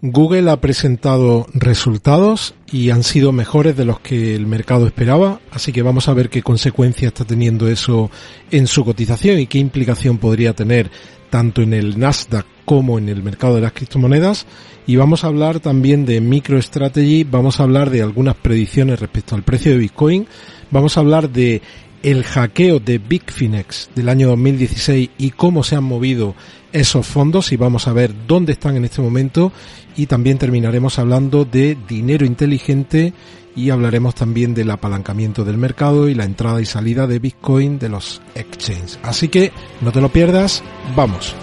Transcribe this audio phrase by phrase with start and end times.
[0.00, 5.72] Google ha presentado resultados y han sido mejores de los que el mercado esperaba, así
[5.72, 8.08] que vamos a ver qué consecuencia está teniendo eso
[8.52, 10.90] en su cotización y qué implicación podría tener
[11.30, 14.46] tanto en el Nasdaq como en el mercado de las criptomonedas.
[14.86, 19.42] Y vamos a hablar también de MicroStrategy, vamos a hablar de algunas predicciones respecto al
[19.42, 20.26] precio de Bitcoin,
[20.70, 21.60] vamos a hablar de
[22.02, 26.34] el hackeo de Bitfinex del año 2016 y cómo se han movido
[26.72, 29.52] esos fondos y vamos a ver dónde están en este momento
[29.96, 33.12] y también terminaremos hablando de dinero inteligente
[33.56, 37.88] y hablaremos también del apalancamiento del mercado y la entrada y salida de Bitcoin de
[37.88, 38.98] los exchanges.
[39.02, 40.62] Así que no te lo pierdas,
[40.94, 41.34] vamos.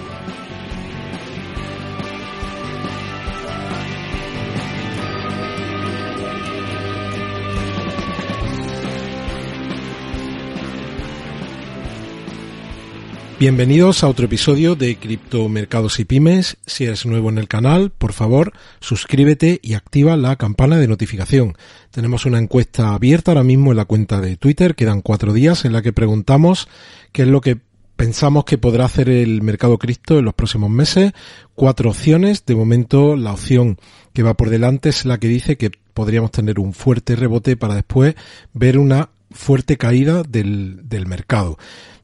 [13.37, 16.55] Bienvenidos a otro episodio de Criptomercados y Pymes.
[16.65, 21.57] Si eres nuevo en el canal, por favor, suscríbete y activa la campana de notificación.
[21.91, 25.73] Tenemos una encuesta abierta ahora mismo en la cuenta de Twitter, quedan cuatro días, en
[25.73, 26.69] la que preguntamos
[27.11, 27.57] qué es lo que
[27.97, 31.11] pensamos que podrá hacer el mercado cripto en los próximos meses.
[31.55, 32.45] Cuatro opciones.
[32.45, 33.77] De momento, la opción
[34.13, 37.75] que va por delante es la que dice que podríamos tener un fuerte rebote para
[37.75, 38.15] después
[38.53, 41.57] ver una fuerte caída del, del mercado.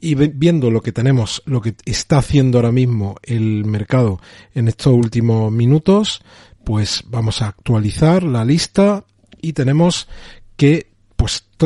[0.00, 4.18] Y viendo lo que tenemos, lo que está haciendo ahora mismo el mercado
[4.54, 6.22] en estos últimos minutos,
[6.64, 9.04] pues vamos a actualizar la lista
[9.42, 10.08] y tenemos
[10.56, 10.91] que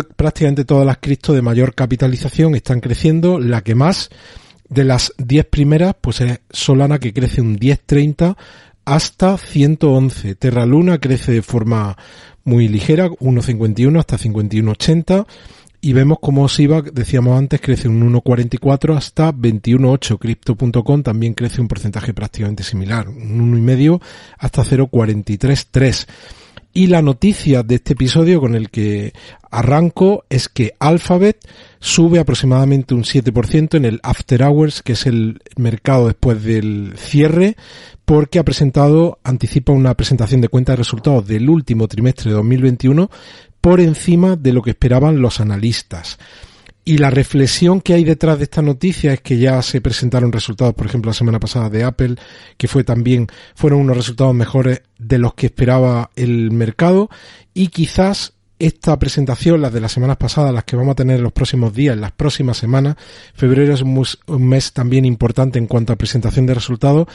[0.04, 3.38] prácticamente todas las cripto de mayor capitalización están creciendo.
[3.38, 4.10] La que más
[4.68, 8.36] de las 10 primeras, pues es Solana que crece un 10.30
[8.84, 10.34] hasta 111.
[10.36, 11.96] Terra Luna crece de forma
[12.44, 15.26] muy ligera, 1.51 hasta 51.80.
[15.82, 20.18] Y vemos como SIVA, decíamos antes, crece un 1.44 hasta 21.8.
[20.18, 24.00] Crypto.com también crece un porcentaje prácticamente similar, un 1.5
[24.38, 26.06] hasta 0.43.3.
[26.76, 29.14] Y la noticia de este episodio con el que
[29.50, 31.38] arranco es que Alphabet
[31.80, 37.56] sube aproximadamente un 7% en el After Hours, que es el mercado después del cierre,
[38.04, 43.10] porque ha presentado, anticipa una presentación de cuentas de resultados del último trimestre de 2021
[43.62, 46.18] por encima de lo que esperaban los analistas.
[46.88, 50.72] Y la reflexión que hay detrás de esta noticia es que ya se presentaron resultados,
[50.72, 52.14] por ejemplo, la semana pasada de Apple,
[52.56, 53.26] que fue también,
[53.56, 57.10] fueron unos resultados mejores de los que esperaba el mercado.
[57.52, 61.24] Y quizás esta presentación, las de las semanas pasadas, las que vamos a tener en
[61.24, 62.94] los próximos días, en las próximas semanas,
[63.34, 67.08] febrero es un mes también importante en cuanto a presentación de resultados,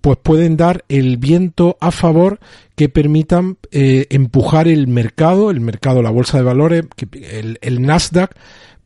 [0.00, 2.38] pues pueden dar el viento a favor
[2.76, 8.30] que permitan eh, empujar el mercado, el mercado, la bolsa de valores, el, el Nasdaq,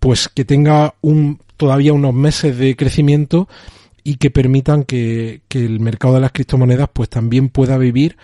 [0.03, 3.49] pues que tenga un, todavía unos meses de crecimiento
[4.03, 8.17] y que permitan que, que el mercado de las criptomonedas pues también pueda vivir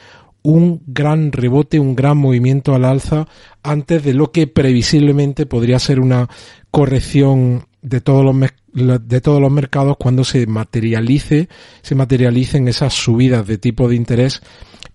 [0.43, 3.29] un gran rebote, un gran movimiento al alza
[3.63, 6.29] antes de lo que previsiblemente podría ser una
[6.73, 8.35] corrección de todos los
[8.73, 11.49] de todos los mercados cuando se materialice
[11.83, 14.43] se materialicen esas subidas de tipo de interés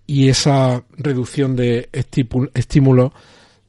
[0.05, 3.13] y esa reducción de estímulos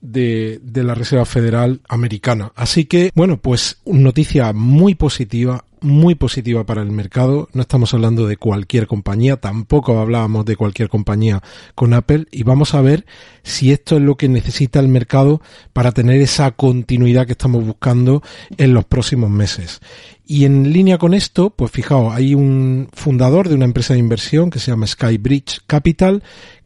[0.04, 2.53] de, la Reserva Federal Americana.
[2.54, 7.48] Así que, bueno, pues noticia muy positiva, muy positiva para el mercado.
[7.54, 11.43] No estamos hablando de cualquier compañía, tampoco hablábamos de cualquier compañía
[11.75, 13.06] con Apple y vamos a ver
[13.43, 15.41] si esto es lo que necesita el mercado
[15.72, 18.22] para tener esa continuidad que estamos buscando
[18.59, 19.81] en los próximos meses.
[20.26, 24.50] Y en línea con esto, pues fijaos, hay un fundador de una empresa de inversión
[24.50, 26.22] que se llama Skybridge Capital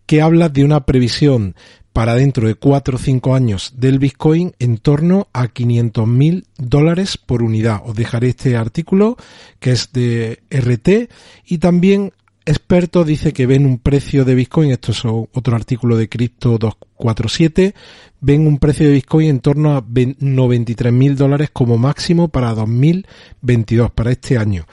[0.07, 1.55] que habla de una previsión
[1.99, 7.19] para dentro de 4 o 5 años del Bitcoin en torno a 500 mil dólares
[7.19, 7.83] por unidad.
[7.85, 9.17] Os dejaré este artículo
[9.59, 11.11] que es de RT
[11.47, 12.13] y también
[12.47, 17.75] expertos dice que ven un precio de Bitcoin, esto es otro artículo de Crypto 247,
[18.21, 23.91] ven un precio de Bitcoin en torno a 93 mil dólares como máximo para 2022,
[23.91, 24.69] para este año.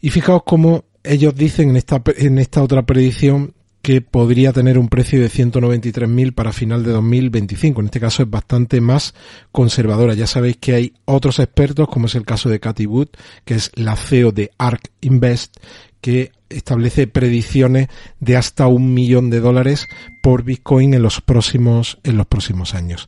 [0.00, 3.54] Y fijaos cómo ellos dicen en esta, en esta otra predicción
[3.88, 7.80] que podría tener un precio de 193.000 para final de 2025.
[7.80, 9.14] En este caso es bastante más
[9.50, 10.12] conservadora.
[10.12, 13.08] Ya sabéis que hay otros expertos, como es el caso de Cathy Wood,
[13.46, 15.56] que es la CEO de ARK Invest,
[16.02, 17.88] que establece predicciones
[18.20, 19.86] de hasta un millón de dólares
[20.22, 23.06] por Bitcoin en los próximos, en los próximos años.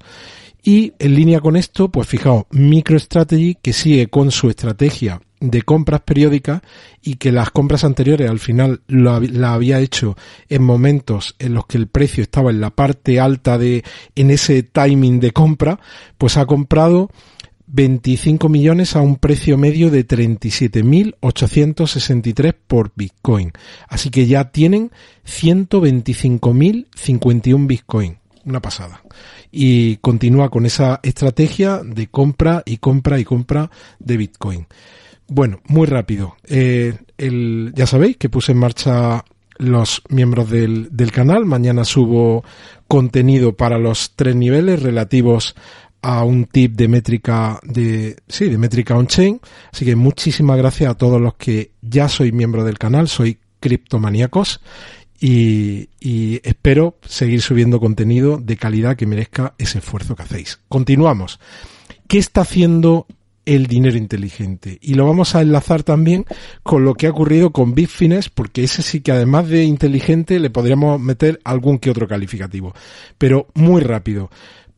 [0.62, 6.02] Y en línea con esto, pues fijaos, MicroStrategy que sigue con su estrategia de compras
[6.02, 6.60] periódicas
[7.02, 10.16] y que las compras anteriores al final la había hecho
[10.50, 13.82] en momentos en los que el precio estaba en la parte alta de
[14.14, 15.80] en ese timing de compra,
[16.18, 17.08] pues ha comprado
[17.72, 23.52] 25 millones a un precio medio de 37.863 por Bitcoin.
[23.88, 24.90] Así que ya tienen
[25.24, 28.19] 125.051 Bitcoin.
[28.44, 29.02] Una pasada.
[29.50, 34.66] Y continúa con esa estrategia de compra y compra y compra de Bitcoin.
[35.28, 36.36] Bueno, muy rápido.
[36.44, 39.24] Eh, el, ya sabéis que puse en marcha
[39.58, 41.44] los miembros del, del canal.
[41.44, 42.42] Mañana subo
[42.88, 45.54] contenido para los tres niveles relativos
[46.02, 49.40] a un tip de métrica de, sí, de métrica on-chain.
[49.72, 54.60] Así que muchísimas gracias a todos los que ya sois miembro del canal, soy criptomaníacos
[55.20, 60.58] y, y espero seguir subiendo contenido de calidad que merezca ese esfuerzo que hacéis.
[60.68, 61.38] Continuamos.
[62.08, 63.06] ¿Qué está haciendo
[63.46, 64.78] el dinero inteligente.
[64.80, 66.24] Y lo vamos a enlazar también
[66.62, 70.50] con lo que ha ocurrido con Bitfinex, porque ese sí que además de inteligente le
[70.50, 72.74] podríamos meter algún que otro calificativo.
[73.18, 74.30] Pero muy rápido.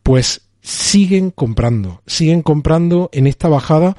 [0.03, 3.97] Pues siguen comprando, siguen comprando en esta bajada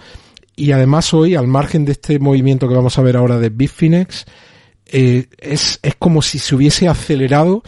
[0.55, 4.25] y además hoy, al margen de este movimiento que vamos a ver ahora de Bitfinex,
[4.93, 7.63] eh, es, es como si se hubiese acelerado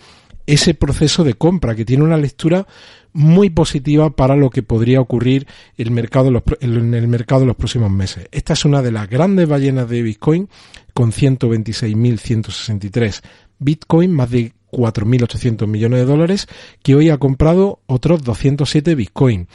[0.45, 2.67] ese proceso de compra, que tiene una lectura
[3.13, 7.89] muy positiva para lo que podría ocurrir el mercado en el mercado en los próximos
[7.89, 8.27] meses.
[8.31, 10.49] Esta es una de las grandes ballenas de Bitcoin,
[10.93, 13.21] con 126.163
[13.57, 16.47] Bitcoin, más de 4.800 millones de dólares,
[16.83, 19.47] que hoy ha comprado otros 207 Bitcoin.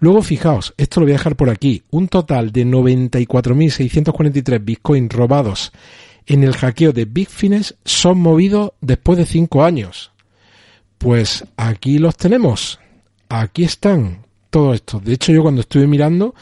[0.00, 5.70] Luego fijaos, esto lo voy a dejar por aquí, un total de 94.643 Bitcoin robados
[6.26, 10.12] en el hackeo de Bitfinex son movidos después de 5 años.
[10.98, 12.80] Pues aquí los tenemos,
[13.28, 15.04] aquí están todos estos.
[15.04, 16.34] De hecho yo cuando estuve mirando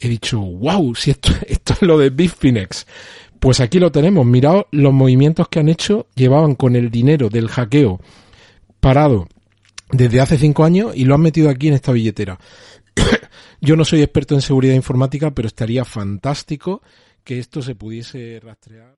[0.00, 2.86] he dicho, wow, si esto, esto es lo de Bitfinex.
[3.38, 4.26] Pues aquí lo tenemos.
[4.26, 6.08] Mirad los movimientos que han hecho.
[6.14, 8.00] Llevaban con el dinero del hackeo
[8.80, 9.28] parado
[9.90, 12.38] desde hace cinco años y lo han metido aquí en esta billetera.
[13.60, 16.82] Yo no soy experto en seguridad informática, pero estaría fantástico
[17.24, 18.97] que esto se pudiese rastrear.